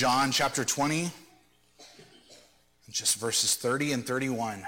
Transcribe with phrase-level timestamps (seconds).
[0.00, 1.10] John chapter 20,
[2.88, 4.64] just verses 30 and 31.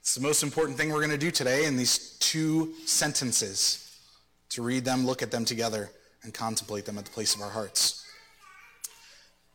[0.00, 3.96] It's the most important thing we're going to do today in these two sentences
[4.48, 5.90] to read them, look at them together,
[6.24, 8.04] and contemplate them at the place of our hearts.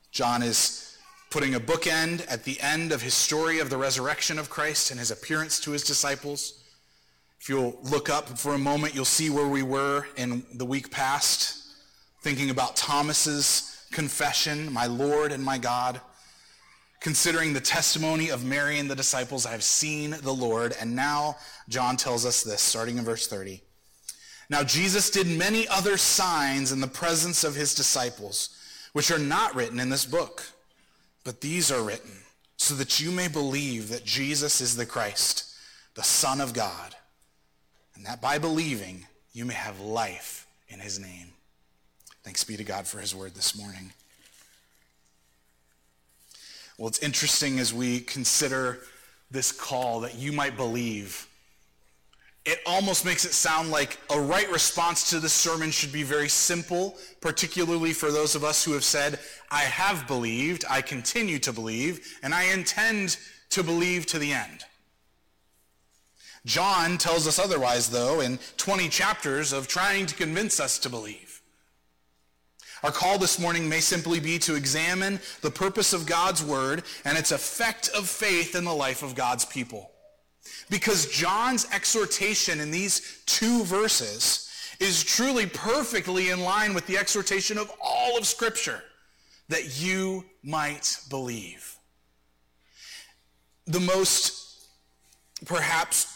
[0.09, 0.97] John is
[1.31, 5.01] putting a bookend at the end of his story of the resurrection of Christ and
[5.01, 6.63] his appearance to his disciples.
[7.41, 10.91] If you'll look up for a moment, you'll see where we were in the week
[10.91, 11.57] past,
[12.21, 16.01] thinking about Thomas's confession, my Lord and my God
[16.99, 20.75] considering the testimony of Mary and the disciples, I have seen the Lord.
[20.79, 21.37] And now
[21.69, 23.61] John tells us this, starting in verse 30.
[24.49, 28.49] Now Jesus did many other signs in the presence of his disciples,
[28.93, 30.43] which are not written in this book.
[31.23, 32.11] But these are written
[32.57, 35.45] so that you may believe that Jesus is the Christ,
[35.95, 36.95] the Son of God,
[37.95, 41.33] and that by believing you may have life in his name.
[42.29, 43.91] Thanks be to God for his word this morning.
[46.77, 48.81] Well, it's interesting as we consider
[49.31, 51.27] this call that you might believe.
[52.45, 56.29] It almost makes it sound like a right response to this sermon should be very
[56.29, 59.17] simple, particularly for those of us who have said,
[59.49, 63.17] I have believed, I continue to believe, and I intend
[63.49, 64.65] to believe to the end.
[66.45, 71.28] John tells us otherwise, though, in 20 chapters of trying to convince us to believe.
[72.83, 77.17] Our call this morning may simply be to examine the purpose of God's word and
[77.17, 79.91] its effect of faith in the life of God's people.
[80.69, 84.49] Because John's exhortation in these two verses
[84.79, 88.81] is truly perfectly in line with the exhortation of all of Scripture
[89.49, 91.75] that you might believe.
[93.65, 94.67] The most,
[95.45, 96.15] perhaps,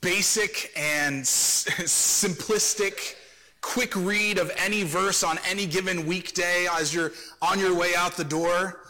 [0.00, 3.16] basic and simplistic
[3.66, 7.10] quick read of any verse on any given weekday as you're
[7.42, 8.80] on your way out the door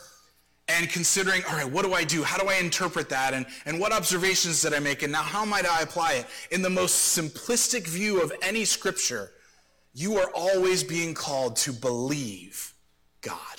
[0.69, 2.23] and considering, all right, what do I do?
[2.23, 3.33] How do I interpret that?
[3.33, 5.03] And, and what observations did I make?
[5.03, 6.27] And now how might I apply it?
[6.51, 9.31] In the most simplistic view of any scripture,
[9.95, 12.75] you are always being called to believe
[13.23, 13.56] God,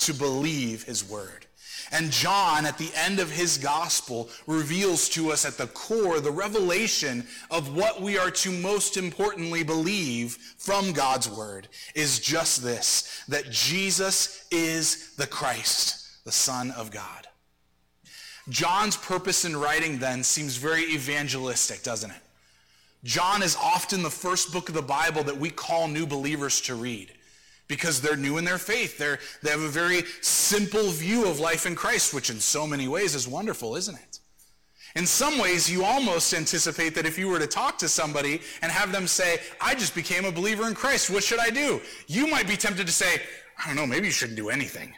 [0.00, 1.46] to believe his word.
[1.92, 6.30] And John, at the end of his gospel, reveals to us at the core the
[6.30, 13.24] revelation of what we are to most importantly believe from God's word is just this,
[13.28, 17.26] that Jesus is the Christ, the Son of God.
[18.48, 22.22] John's purpose in writing then seems very evangelistic, doesn't it?
[23.02, 26.74] John is often the first book of the Bible that we call new believers to
[26.74, 27.12] read
[27.70, 28.98] because they're new in their faith.
[28.98, 32.88] They're, they have a very simple view of life in Christ, which in so many
[32.88, 34.18] ways is wonderful, isn't it?
[34.96, 38.72] In some ways, you almost anticipate that if you were to talk to somebody and
[38.72, 41.80] have them say, I just became a believer in Christ, what should I do?
[42.08, 43.22] You might be tempted to say,
[43.56, 44.92] I don't know, maybe you shouldn't do anything.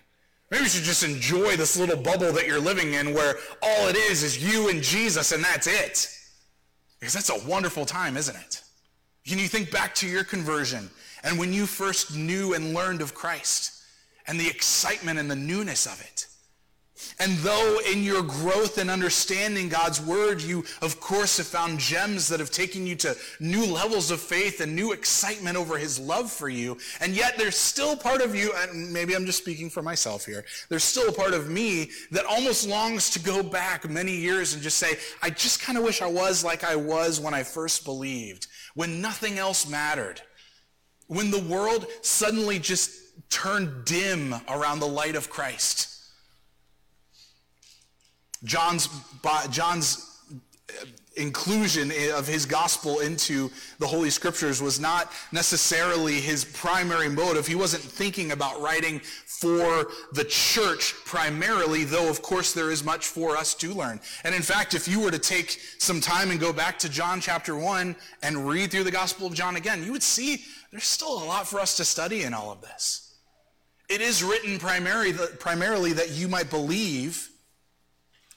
[0.50, 3.96] Maybe you should just enjoy this little bubble that you're living in where all it
[3.96, 6.08] is is you and Jesus and that's it.
[6.98, 8.62] Because that's a wonderful time, isn't it?
[9.26, 10.88] Can you think back to your conversion
[11.22, 13.82] and when you first knew and learned of Christ
[14.26, 16.26] and the excitement and the newness of it.
[17.18, 22.28] And though in your growth and understanding God's word, you of course have found gems
[22.28, 26.30] that have taken you to new levels of faith and new excitement over his love
[26.30, 26.78] for you.
[27.00, 30.44] And yet there's still part of you, and maybe I'm just speaking for myself here,
[30.68, 34.62] there's still a part of me that almost longs to go back many years and
[34.62, 37.84] just say, I just kind of wish I was like I was when I first
[37.84, 40.22] believed, when nothing else mattered
[41.06, 42.90] when the world suddenly just
[43.30, 45.88] turned dim around the light of Christ.
[48.44, 48.88] John's,
[49.50, 50.08] John's
[51.16, 57.46] inclusion of his gospel into the Holy Scriptures was not necessarily his primary motive.
[57.46, 63.06] He wasn't thinking about writing for the church primarily, though of course there is much
[63.06, 64.00] for us to learn.
[64.24, 67.20] And in fact, if you were to take some time and go back to John
[67.20, 71.22] chapter 1 and read through the Gospel of John again, you would see there's still
[71.22, 73.16] a lot for us to study in all of this.
[73.88, 77.28] It is written primarily, primarily that you might believe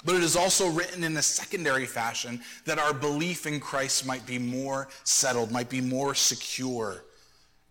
[0.06, 4.26] but it is also written in a secondary fashion that our belief in Christ might
[4.26, 7.04] be more settled, might be more secure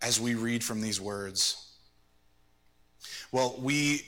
[0.01, 1.71] as we read from these words.
[3.31, 4.03] Well, we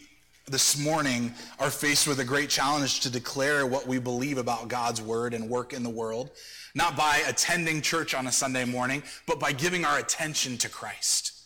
[0.49, 5.01] this morning are faced with a great challenge to declare what we believe about God's
[5.01, 6.31] word and work in the world,
[6.73, 11.36] not by attending church on a Sunday morning, but by giving our attention to Christ.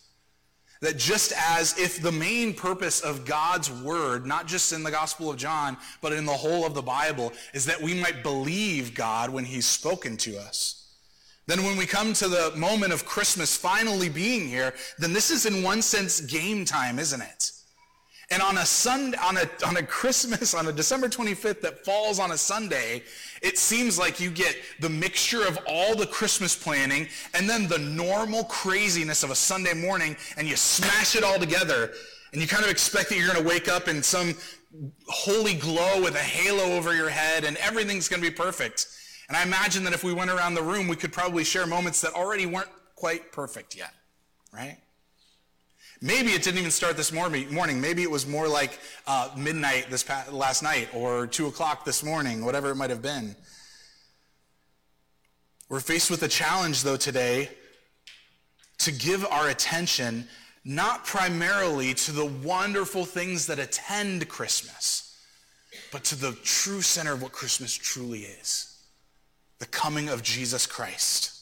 [0.82, 5.30] That just as if the main purpose of God's word, not just in the Gospel
[5.30, 9.30] of John, but in the whole of the Bible, is that we might believe God
[9.30, 10.82] when he's spoken to us,
[11.48, 15.46] then when we come to the moment of Christmas finally being here, then this is
[15.46, 17.52] in one sense game time, isn't it?
[18.32, 22.18] And on a Sunday, on a, on a Christmas, on a December 25th that falls
[22.18, 23.04] on a Sunday,
[23.42, 27.78] it seems like you get the mixture of all the Christmas planning and then the
[27.78, 31.92] normal craziness of a Sunday morning and you smash it all together
[32.32, 34.34] and you kind of expect that you're going to wake up in some
[35.08, 38.88] holy glow with a halo over your head and everything's going to be perfect.
[39.28, 42.00] And I imagine that if we went around the room, we could probably share moments
[42.02, 43.94] that already weren't quite perfect yet,
[44.54, 44.78] right?
[46.02, 47.80] Maybe it didn't even start this morning.
[47.80, 52.04] Maybe it was more like uh, midnight this past, last night or 2 o'clock this
[52.04, 53.36] morning, whatever it might have been.
[55.70, 57.50] We're faced with a challenge, though, today
[58.80, 60.28] to give our attention
[60.66, 65.20] not primarily to the wonderful things that attend Christmas,
[65.92, 68.68] but to the true center of what Christmas truly is
[69.60, 71.38] the coming of Jesus Christ.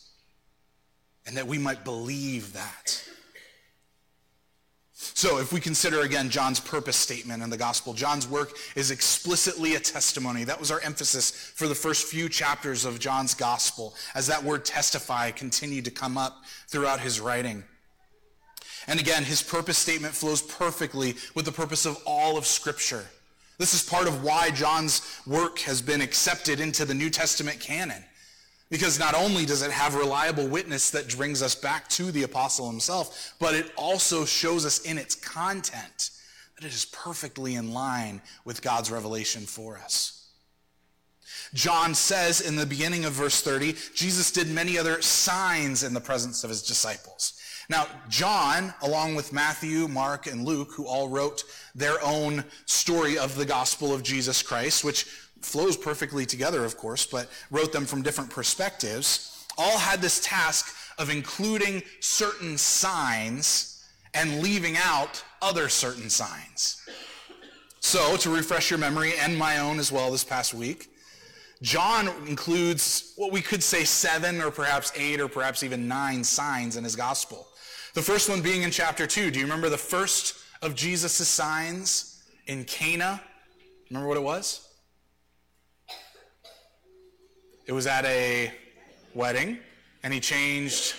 [1.25, 3.01] And that we might believe that.
[5.01, 9.75] So, if we consider again John's purpose statement in the gospel, John's work is explicitly
[9.75, 10.43] a testimony.
[10.43, 14.65] That was our emphasis for the first few chapters of John's gospel, as that word
[14.65, 17.63] testify continued to come up throughout his writing.
[18.87, 23.05] And again, his purpose statement flows perfectly with the purpose of all of Scripture.
[23.57, 28.03] This is part of why John's work has been accepted into the New Testament canon.
[28.69, 32.69] Because not only does it have reliable witness that brings us back to the apostle
[32.69, 36.11] himself, but it also shows us in its content
[36.55, 40.27] that it is perfectly in line with God's revelation for us.
[41.53, 46.01] John says in the beginning of verse 30, Jesus did many other signs in the
[46.01, 47.39] presence of his disciples.
[47.69, 51.43] Now, John, along with Matthew, Mark, and Luke, who all wrote
[51.75, 55.05] their own story of the gospel of Jesus Christ, which
[55.41, 60.75] flows perfectly together, of course, but wrote them from different perspectives, all had this task
[60.97, 63.83] of including certain signs
[64.13, 66.81] and leaving out other certain signs.
[67.79, 70.89] So, to refresh your memory and my own as well this past week,
[71.61, 76.77] John includes what we could say seven or perhaps eight or perhaps even nine signs
[76.77, 77.47] in his gospel.
[77.95, 79.31] The first one being in chapter 2.
[79.31, 83.21] Do you remember the first of Jesus' signs in Cana?
[83.89, 84.68] Remember what it was?
[87.69, 88.51] It was at a
[89.13, 89.59] wedding,
[90.01, 90.95] and he changed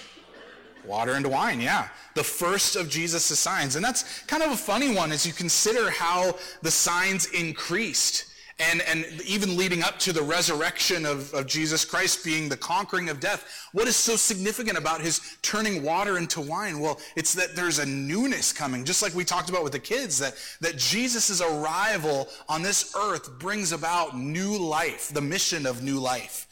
[0.87, 1.89] water into wine, yeah.
[2.15, 3.75] The first of Jesus' signs.
[3.75, 8.27] And that's kind of a funny one as you consider how the signs increased
[8.61, 13.09] and, and even leading up to the resurrection of, of Jesus Christ being the conquering
[13.09, 16.79] of death, what is so significant about his turning water into wine?
[16.79, 20.21] Well, it's that there's a newness coming, just like we talked about with the kids,
[20.21, 25.99] that, that Jesus' arrival on this earth brings about new life, the mission of new
[25.99, 26.47] life.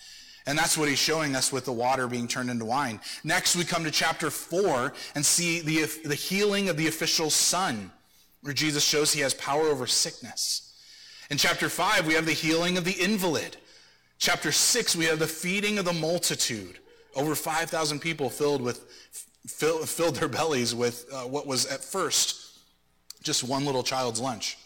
[0.48, 3.00] And that's what he's showing us with the water being turned into wine.
[3.22, 7.92] Next, we come to chapter 4 and see the, the healing of the official's son,
[8.40, 10.74] where Jesus shows he has power over sickness.
[11.30, 13.58] In chapter 5, we have the healing of the invalid.
[14.18, 16.78] Chapter 6, we have the feeding of the multitude.
[17.14, 18.86] Over 5,000 people filled, with,
[19.46, 22.58] fill, filled their bellies with uh, what was at first
[23.22, 24.56] just one little child's lunch.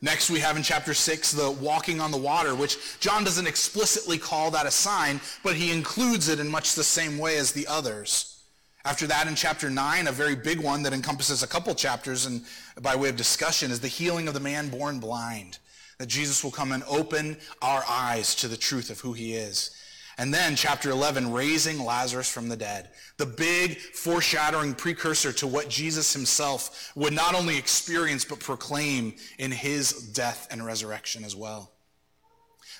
[0.00, 4.16] Next, we have in chapter 6 the walking on the water, which John doesn't explicitly
[4.16, 7.66] call that a sign, but he includes it in much the same way as the
[7.66, 8.38] others.
[8.84, 12.44] After that, in chapter 9, a very big one that encompasses a couple chapters and
[12.80, 15.58] by way of discussion is the healing of the man born blind.
[15.98, 19.74] That Jesus will come and open our eyes to the truth of who he is.
[20.18, 22.90] And then chapter 11, raising Lazarus from the dead.
[23.18, 29.52] The big foreshadowing precursor to what Jesus himself would not only experience but proclaim in
[29.52, 31.70] his death and resurrection as well.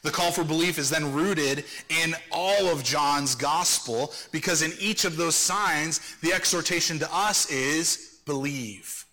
[0.02, 5.04] The call for belief is then rooted in all of John's gospel because in each
[5.04, 9.04] of those signs, the exhortation to us is believe.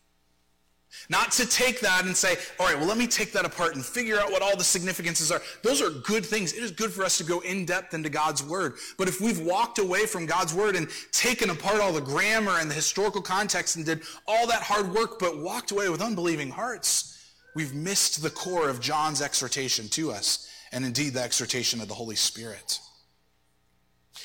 [1.09, 3.85] Not to take that and say, all right, well, let me take that apart and
[3.85, 5.41] figure out what all the significances are.
[5.61, 6.53] Those are good things.
[6.53, 8.73] It is good for us to go in depth into God's word.
[8.97, 12.69] But if we've walked away from God's word and taken apart all the grammar and
[12.69, 17.31] the historical context and did all that hard work, but walked away with unbelieving hearts,
[17.55, 21.93] we've missed the core of John's exhortation to us and indeed the exhortation of the
[21.93, 22.79] Holy Spirit.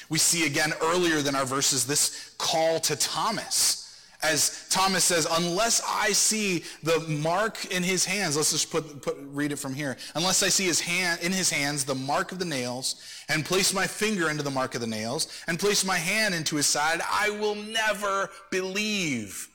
[0.08, 3.79] We see again earlier than our verses this call to Thomas.
[4.22, 9.16] As Thomas says, unless I see the mark in his hands, let's just put, put,
[9.32, 9.96] read it from here.
[10.14, 12.96] Unless I see his hand in his hands the mark of the nails,
[13.30, 16.56] and place my finger into the mark of the nails, and place my hand into
[16.56, 19.48] his side, I will never believe.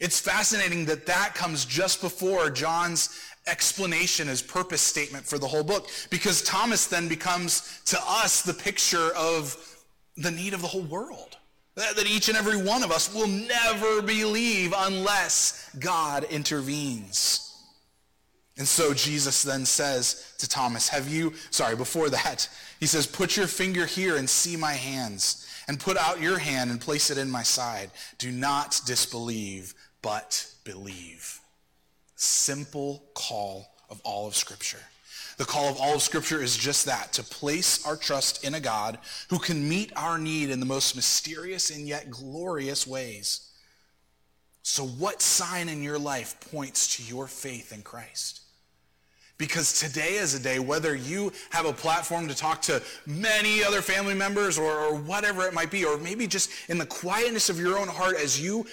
[0.00, 5.64] It's fascinating that that comes just before John's explanation, his purpose statement for the whole
[5.64, 5.88] book.
[6.10, 9.56] Because Thomas then becomes to us the picture of
[10.16, 11.36] the need of the whole world.
[11.76, 17.42] That, each and every one of us will never believe unless God intervenes.
[18.56, 22.48] And so Jesus then says to Thomas, Have you, sorry, before that,
[22.80, 26.70] he says, Put your finger here and see my hands, and put out your hand
[26.70, 27.90] and place it in my side.
[28.16, 31.40] Do not disbelieve, but believe.
[32.14, 34.80] Simple call of all of Scripture.
[35.36, 38.60] The call of all of Scripture is just that, to place our trust in a
[38.60, 43.50] God who can meet our need in the most mysterious and yet glorious ways.
[44.62, 48.40] So what sign in your life points to your faith in Christ?
[49.38, 53.82] Because today is a day, whether you have a platform to talk to many other
[53.82, 57.60] family members or, or, whatever it might be, or maybe just in the quietness of
[57.60, 58.66] your own heart as you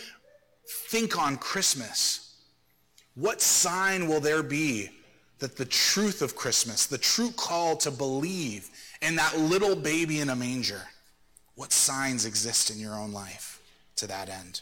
[0.65, 2.38] think on Christmas,
[3.15, 4.89] what sign will there be
[5.44, 8.70] that the truth of Christmas, the true call to believe
[9.02, 10.80] in that little baby in a manger,
[11.56, 13.62] what signs exist in your own life
[13.98, 14.62] to that end?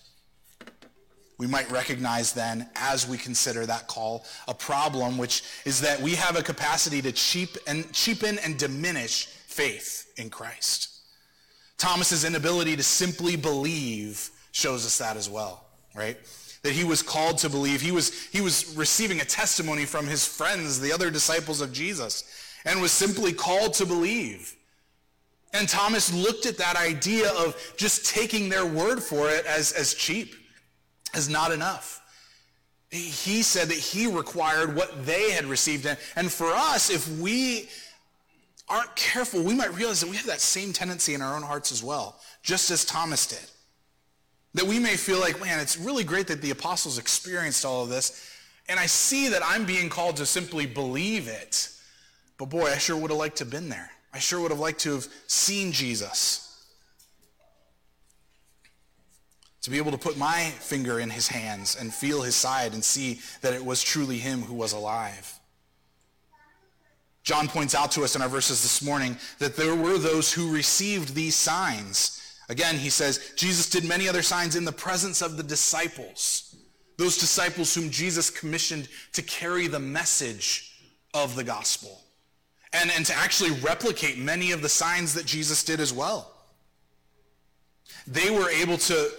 [1.38, 6.16] We might recognize then, as we consider that call, a problem, which is that we
[6.16, 10.90] have a capacity to cheap and, cheapen and diminish faith in Christ.
[11.78, 16.18] Thomas's inability to simply believe shows us that as well, right?
[16.64, 17.82] That he was called to believe.
[17.82, 22.24] He was, he was receiving a testimony from his friends, the other disciples of Jesus,
[22.66, 24.56] and was simply called to believe.
[25.54, 29.94] And Thomas looked at that idea of just taking their word for it as, as
[29.94, 30.36] cheap,
[31.14, 32.02] as not enough.
[32.90, 35.88] He said that he required what they had received.
[36.16, 37.70] And for us, if we
[38.68, 41.72] aren't careful, we might realize that we have that same tendency in our own hearts
[41.72, 43.50] as well, just as Thomas did.
[44.54, 47.90] That we may feel like, man, it's really great that the apostles experienced all of
[47.90, 48.30] this,
[48.68, 51.70] and I see that I'm being called to simply believe it.
[52.38, 53.92] But boy, I sure would have liked to have been there.
[54.14, 56.48] I sure would have liked to have seen Jesus.
[59.62, 62.84] To be able to put my finger in his hands and feel his side and
[62.84, 65.34] see that it was truly him who was alive.
[67.24, 70.52] John points out to us in our verses this morning that there were those who
[70.52, 72.21] received these signs
[72.52, 76.54] Again, he says, Jesus did many other signs in the presence of the disciples,
[76.98, 80.76] those disciples whom Jesus commissioned to carry the message
[81.14, 82.02] of the gospel
[82.74, 86.34] and, and to actually replicate many of the signs that Jesus did as well.
[88.06, 89.12] They were able to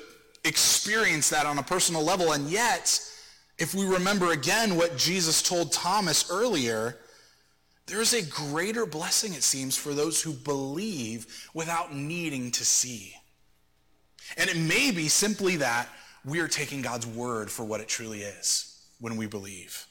[0.44, 3.00] experience that on a personal level, and yet,
[3.56, 6.98] if we remember again what Jesus told Thomas earlier,
[7.86, 13.14] there's a greater blessing, it seems, for those who believe without needing to see.
[14.36, 15.88] And it may be simply that
[16.24, 19.86] we are taking God's word for what it truly is when we believe.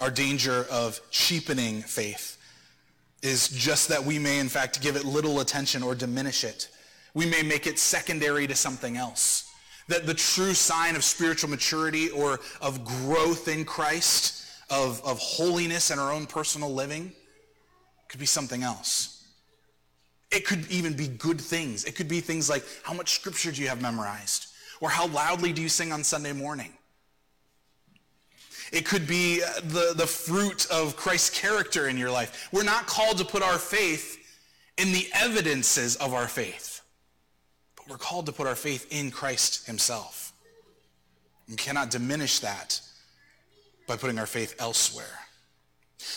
[0.00, 2.36] Our danger of cheapening faith
[3.22, 6.68] is just that we may, in fact, give it little attention or diminish it.
[7.14, 9.50] We may make it secondary to something else.
[9.88, 15.90] That the true sign of spiritual maturity or of growth in Christ, of, of holiness
[15.90, 17.12] in our own personal living,
[18.08, 19.15] could be something else.
[20.30, 21.84] It could even be good things.
[21.84, 24.48] It could be things like how much scripture do you have memorized?
[24.80, 26.72] Or how loudly do you sing on Sunday morning?
[28.72, 32.48] It could be uh, the, the fruit of Christ's character in your life.
[32.52, 34.18] We're not called to put our faith
[34.76, 36.82] in the evidences of our faith,
[37.76, 40.32] but we're called to put our faith in Christ himself.
[41.48, 42.80] We cannot diminish that
[43.86, 45.25] by putting our faith elsewhere.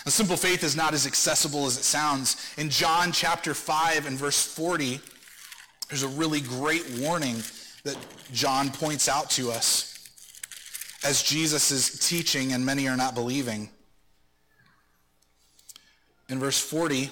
[0.05, 2.53] A simple faith is not as accessible as it sounds.
[2.57, 4.99] In John chapter 5 and verse 40,
[5.89, 7.43] there's a really great warning
[7.83, 7.97] that
[8.31, 9.89] John points out to us
[11.03, 13.69] as Jesus is teaching and many are not believing.
[16.27, 17.09] In verse 40,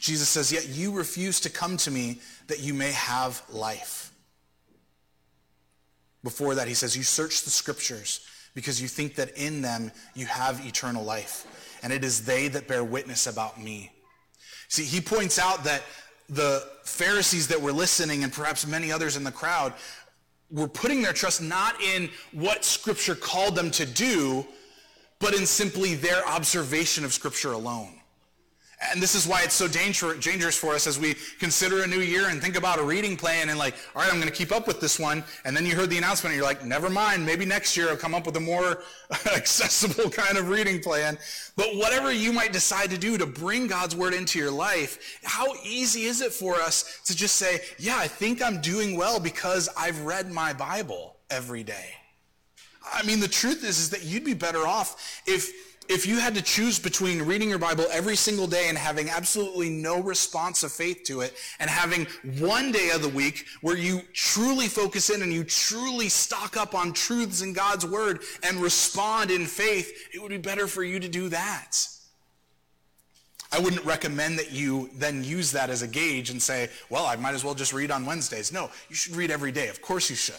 [0.00, 4.12] Jesus says, Yet you refuse to come to me that you may have life.
[6.22, 10.26] Before that, he says, You search the scriptures because you think that in them you
[10.26, 11.46] have eternal life.
[11.82, 13.92] And it is they that bear witness about me.
[14.68, 15.82] See, he points out that
[16.28, 19.74] the Pharisees that were listening and perhaps many others in the crowd
[20.50, 24.46] were putting their trust not in what Scripture called them to do,
[25.18, 28.00] but in simply their observation of Scripture alone.
[28.90, 32.28] And this is why it's so dangerous for us as we consider a new year
[32.28, 34.66] and think about a reading plan and like, all right, I'm going to keep up
[34.66, 35.24] with this one.
[35.44, 37.96] And then you heard the announcement and you're like, never mind, maybe next year I'll
[37.96, 38.82] come up with a more
[39.34, 41.18] accessible kind of reading plan.
[41.56, 45.54] But whatever you might decide to do to bring God's word into your life, how
[45.64, 49.68] easy is it for us to just say, yeah, I think I'm doing well because
[49.78, 51.94] I've read my Bible every day.
[52.92, 56.34] I mean, the truth is, is that you'd be better off if if you had
[56.34, 60.72] to choose between reading your Bible every single day and having absolutely no response of
[60.72, 62.06] faith to it, and having
[62.38, 66.74] one day of the week where you truly focus in and you truly stock up
[66.74, 70.98] on truths in God's Word and respond in faith, it would be better for you
[71.00, 71.76] to do that.
[73.52, 77.14] I wouldn't recommend that you then use that as a gauge and say, well, I
[77.14, 78.52] might as well just read on Wednesdays.
[78.52, 79.68] No, you should read every day.
[79.68, 80.34] Of course you should.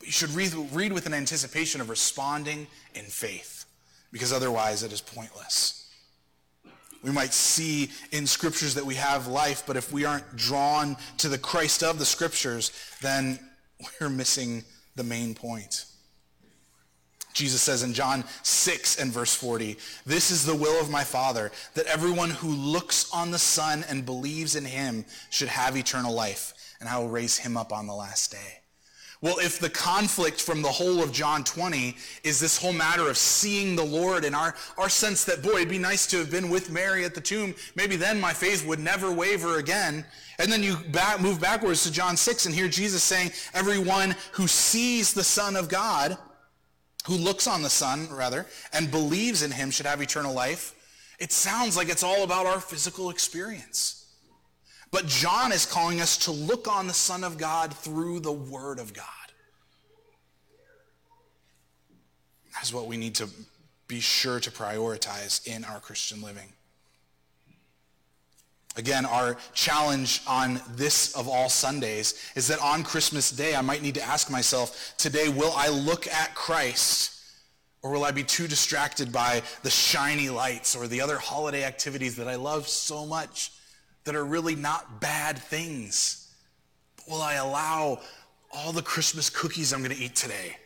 [0.00, 3.63] But you should read, read with an anticipation of responding in faith,
[4.14, 5.90] because otherwise it is pointless.
[7.02, 11.28] We might see in scriptures that we have life, but if we aren't drawn to
[11.28, 12.70] the Christ of the scriptures,
[13.02, 13.40] then
[14.00, 14.62] we're missing
[14.94, 15.86] the main point.
[17.32, 21.50] Jesus says in John 6 and verse 40, This is the will of my Father,
[21.74, 26.54] that everyone who looks on the Son and believes in him should have eternal life,
[26.78, 28.60] and I will raise him up on the last day.
[29.24, 33.16] Well, if the conflict from the whole of John 20 is this whole matter of
[33.16, 36.50] seeing the Lord and our, our sense that, boy, it'd be nice to have been
[36.50, 40.04] with Mary at the tomb, maybe then my faith would never waver again.
[40.38, 44.46] And then you back, move backwards to John 6 and hear Jesus saying, everyone who
[44.46, 46.18] sees the Son of God
[47.06, 50.74] who looks on the Son, rather, and believes in him should have eternal life,
[51.18, 54.03] it sounds like it's all about our physical experience.
[54.90, 58.78] But John is calling us to look on the Son of God through the Word
[58.78, 59.06] of God.
[62.54, 63.28] That's what we need to
[63.88, 66.48] be sure to prioritize in our Christian living.
[68.76, 73.82] Again, our challenge on this of all Sundays is that on Christmas Day, I might
[73.82, 77.20] need to ask myself, today, will I look at Christ
[77.82, 82.16] or will I be too distracted by the shiny lights or the other holiday activities
[82.16, 83.52] that I love so much
[84.04, 86.28] that are really not bad things?
[87.08, 88.00] Will I allow
[88.52, 90.56] all the Christmas cookies I'm going to eat today?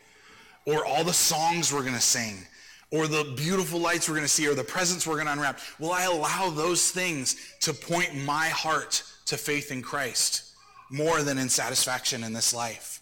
[0.67, 2.47] Or all the songs we're going to sing?
[2.91, 4.47] Or the beautiful lights we're going to see?
[4.49, 8.49] Or the presents we're going to unwrap, will I allow those things to point my
[8.49, 10.45] heart to faith in Christ
[10.91, 13.01] more than in satisfaction in this life?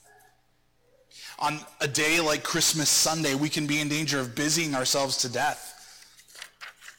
[1.38, 5.28] On a day like Christmas Sunday, we can be in danger of busying ourselves to
[5.28, 5.75] death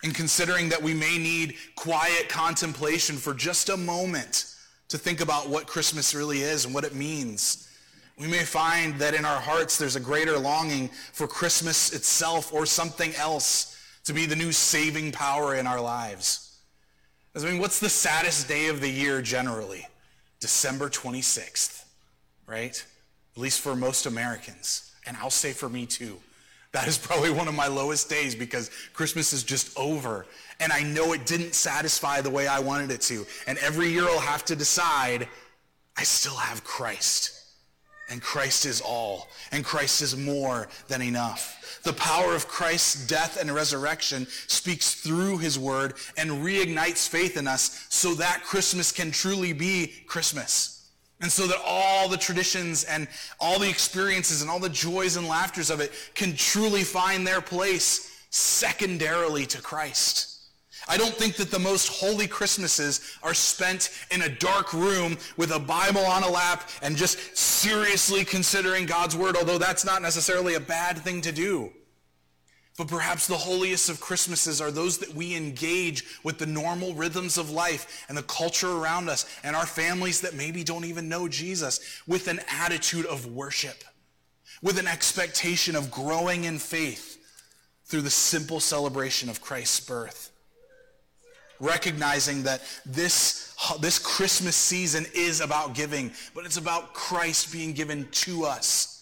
[0.03, 4.53] and considering that we may need quiet contemplation for just a moment
[4.89, 7.67] to think about what Christmas really is and what it means
[8.17, 12.65] we may find that in our hearts there's a greater longing for Christmas itself or
[12.65, 16.57] something else to be the new saving power in our lives.
[17.36, 19.86] I mean, what's the saddest day of the year generally?
[20.39, 21.83] December 26th,
[22.47, 22.83] right?
[23.36, 24.91] At least for most Americans.
[25.05, 26.17] And I'll say for me too.
[26.73, 30.25] That is probably one of my lowest days because Christmas is just over.
[30.60, 33.25] And I know it didn't satisfy the way I wanted it to.
[33.45, 35.27] And every year I'll have to decide,
[35.95, 37.34] I still have Christ.
[38.10, 39.27] And Christ is all.
[39.51, 41.82] And Christ is more than enough.
[41.84, 47.47] The power of Christ's death and resurrection speaks through his word and reignites faith in
[47.47, 50.76] us so that Christmas can truly be Christmas.
[51.19, 53.08] And so that all the traditions and
[53.39, 57.41] all the experiences and all the joys and laughters of it can truly find their
[57.41, 60.38] place secondarily to Christ.
[60.88, 65.51] I don't think that the most holy Christmases are spent in a dark room with
[65.51, 70.53] a Bible on a lap and just seriously considering God's word, although that's not necessarily
[70.53, 71.71] a bad thing to do.
[72.77, 77.39] But perhaps the holiest of Christmases are those that we engage with the normal rhythms
[77.39, 81.27] of life and the culture around us and our families that maybe don't even know
[81.27, 83.83] Jesus with an attitude of worship,
[84.61, 87.17] with an expectation of growing in faith
[87.85, 90.31] through the simple celebration of Christ's birth
[91.59, 98.07] recognizing that this, this Christmas season is about giving, but it's about Christ being given
[98.11, 98.96] to us.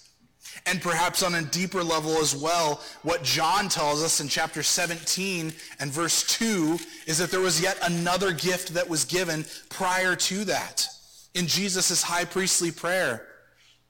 [0.65, 5.54] And perhaps on a deeper level as well, what John tells us in chapter 17
[5.80, 10.46] and verse 2 is that there was yet another gift that was given prior to
[10.46, 10.88] that.
[11.34, 13.28] In Jesus' high priestly prayer,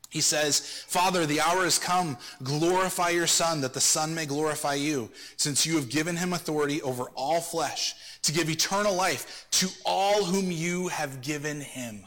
[0.09, 2.17] he says, Father, the hour has come.
[2.41, 6.81] Glorify your Son, that the Son may glorify you, since you have given him authority
[6.81, 12.05] over all flesh to give eternal life to all whom you have given him.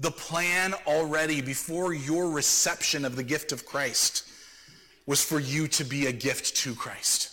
[0.00, 4.28] The plan already before your reception of the gift of Christ
[5.06, 7.30] was for you to be a gift to Christ.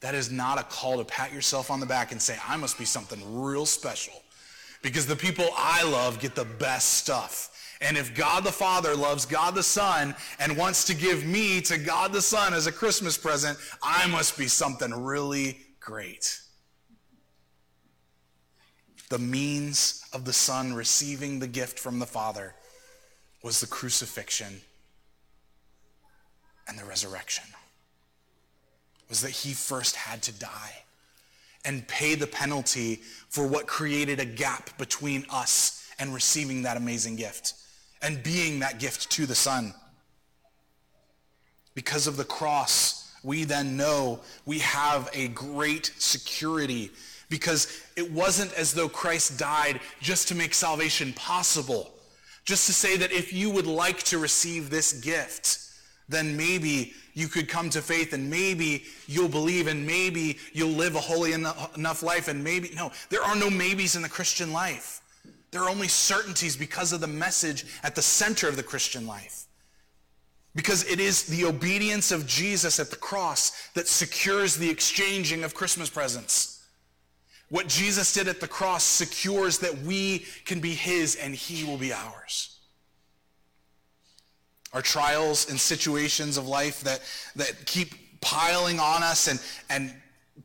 [0.00, 2.78] That is not a call to pat yourself on the back and say, I must
[2.78, 4.12] be something real special
[4.82, 7.52] because the people I love get the best stuff.
[7.80, 11.78] And if God the Father loves God the Son and wants to give me to
[11.78, 16.40] God the Son as a Christmas present, I must be something really great.
[19.08, 22.54] The means of the Son receiving the gift from the Father
[23.42, 24.60] was the crucifixion
[26.66, 27.44] and the resurrection.
[29.08, 30.82] was that he first had to die
[31.64, 32.96] and pay the penalty
[33.28, 37.54] for what created a gap between us and receiving that amazing gift
[38.02, 39.74] and being that gift to the Son.
[41.74, 46.90] Because of the cross, we then know we have a great security
[47.28, 51.92] because it wasn't as though Christ died just to make salvation possible,
[52.44, 55.58] just to say that if you would like to receive this gift,
[56.08, 60.94] then maybe you could come to faith and maybe you'll believe and maybe you'll live
[60.94, 65.00] a holy enough life and maybe, no, there are no maybes in the Christian life.
[65.50, 69.44] There are only certainties because of the message at the center of the Christian life.
[70.54, 75.54] Because it is the obedience of Jesus at the cross that secures the exchanging of
[75.54, 76.55] Christmas presents.
[77.48, 81.78] What Jesus did at the cross secures that we can be his and he will
[81.78, 82.58] be ours.
[84.72, 87.00] Our trials and situations of life that,
[87.36, 89.94] that keep piling on us and, and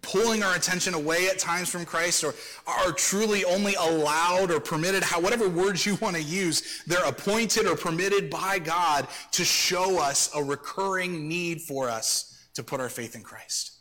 [0.03, 2.35] pulling our attention away at times from Christ or
[2.67, 7.65] are truly only allowed or permitted, how, whatever words you want to use, they're appointed
[7.65, 12.89] or permitted by God to show us a recurring need for us to put our
[12.89, 13.80] faith in Christ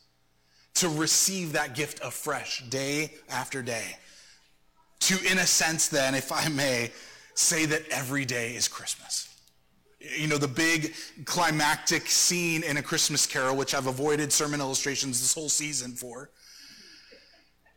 [0.81, 3.97] to receive that gift afresh day after day.
[5.01, 6.91] To, in a sense, then, if I may,
[7.35, 9.29] say that every day is Christmas.
[9.99, 10.95] You know, the big
[11.27, 16.31] climactic scene in A Christmas Carol, which I've avoided sermon illustrations this whole season for,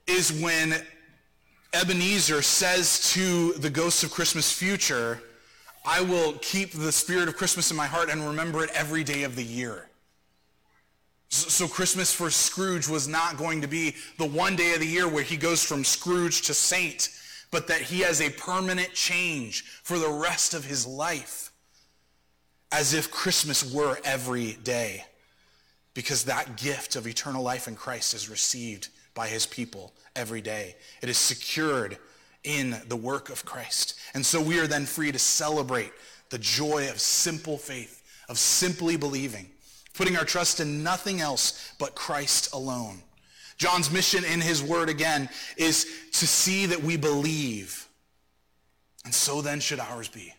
[0.08, 0.76] is when
[1.74, 5.22] Ebenezer says to the ghosts of Christmas future,
[5.86, 9.24] I will keep the spirit of Christmas in my heart and remember it every day
[9.24, 9.90] of the year.
[11.34, 15.08] So Christmas for Scrooge was not going to be the one day of the year
[15.08, 17.10] where he goes from Scrooge to saint,
[17.50, 21.52] but that he has a permanent change for the rest of his life.
[22.72, 25.06] As if Christmas were every day.
[25.96, 30.76] Because that gift of eternal life in Christ is received by his people every day.
[31.02, 31.98] It is secured
[32.44, 33.96] in the work of Christ.
[34.14, 35.94] And so we are then free to celebrate
[36.30, 39.50] the joy of simple faith, of simply believing
[39.94, 43.02] putting our trust in nothing else but Christ alone.
[43.58, 47.88] John's mission in his word again is to see that we believe.
[49.06, 50.34] And so then should ours be.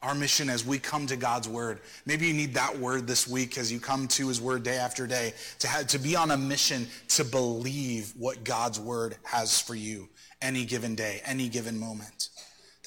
[0.00, 1.80] Our mission as we come to God's word.
[2.06, 5.06] Maybe you need that word this week as you come to his word day after
[5.08, 9.74] day to have, to be on a mission to believe what God's word has for
[9.74, 10.08] you
[10.40, 12.28] any given day, any given moment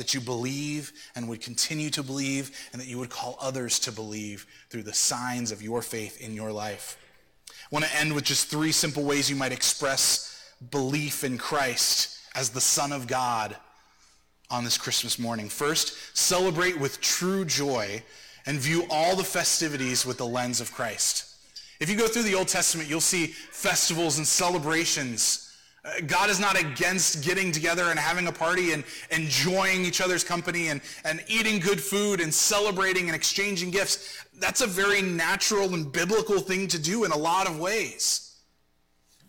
[0.01, 3.91] that you believe and would continue to believe, and that you would call others to
[3.91, 6.97] believe through the signs of your faith in your life.
[7.47, 12.17] I want to end with just three simple ways you might express belief in Christ
[12.33, 13.55] as the Son of God
[14.49, 15.49] on this Christmas morning.
[15.49, 18.01] First, celebrate with true joy
[18.47, 21.25] and view all the festivities with the lens of Christ.
[21.79, 25.50] If you go through the Old Testament, you'll see festivals and celebrations
[26.05, 30.67] God is not against getting together and having a party and enjoying each other's company
[30.67, 34.23] and, and eating good food and celebrating and exchanging gifts.
[34.37, 38.37] That's a very natural and biblical thing to do in a lot of ways.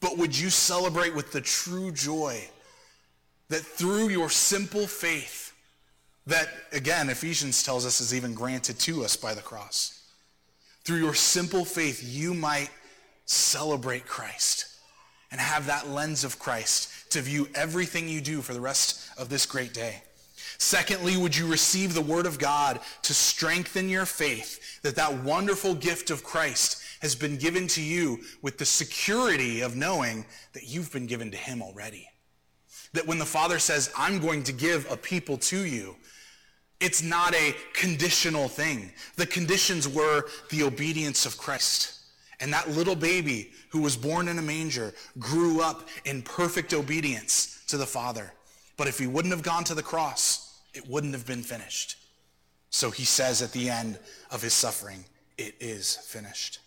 [0.01, 2.47] But would you celebrate with the true joy
[3.49, 5.55] that through your simple faith,
[6.27, 10.03] that again, Ephesians tells us is even granted to us by the cross,
[10.85, 12.71] through your simple faith, you might
[13.25, 14.72] celebrate Christ
[15.33, 19.29] and have that lens of Christ to view everything you do for the rest of
[19.29, 20.03] this great day.
[20.59, 25.75] Secondly, would you receive the word of God to strengthen your faith that that wonderful
[25.75, 30.93] gift of Christ has been given to you with the security of knowing that you've
[30.93, 32.09] been given to him already.
[32.93, 35.97] That when the Father says, I'm going to give a people to you,
[36.79, 38.93] it's not a conditional thing.
[39.17, 41.99] The conditions were the obedience of Christ.
[42.39, 47.65] And that little baby who was born in a manger grew up in perfect obedience
[47.69, 48.31] to the Father.
[48.77, 51.97] But if he wouldn't have gone to the cross, it wouldn't have been finished.
[52.69, 53.99] So he says at the end
[54.31, 55.07] of his suffering,
[55.39, 56.59] it is finished.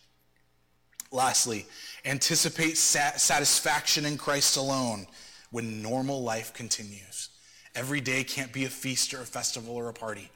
[1.12, 1.68] Lastly,
[2.06, 5.06] anticipate satisfaction in Christ alone
[5.52, 7.30] when normal life continues.
[7.76, 10.32] Every day can't be a feast or a festival or a party.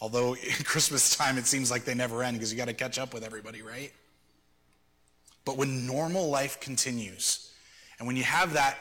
[0.00, 2.98] Although in Christmas time it seems like they never end because you got to catch
[2.98, 3.92] up with everybody, right?
[5.44, 7.52] But when normal life continues,
[7.98, 8.78] and when you have that,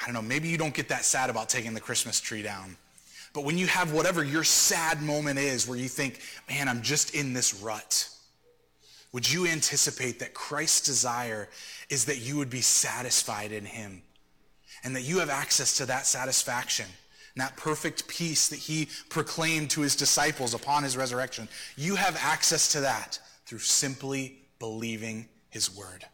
[0.00, 2.76] I don't know, maybe you don't get that sad about taking the Christmas tree down.
[3.32, 7.14] But when you have whatever your sad moment is where you think, man, I'm just
[7.14, 8.08] in this rut,
[9.12, 11.48] would you anticipate that Christ's desire
[11.88, 14.02] is that you would be satisfied in him
[14.84, 16.86] and that you have access to that satisfaction
[17.38, 21.48] that perfect peace that he proclaimed to his disciples upon his resurrection?
[21.76, 26.06] You have access to that through simply believing his word.